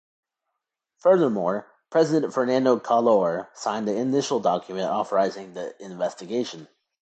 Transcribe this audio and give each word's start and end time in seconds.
Furthermore, 0.97 1.67
President 1.91 2.33
Fernando 2.33 2.79
Collor 2.79 3.49
signed 3.53 3.87
the 3.87 3.95
initial 3.95 4.39
document 4.39 4.89
authorizing 4.89 5.53
the 5.53 5.79
investigation. 5.79 6.67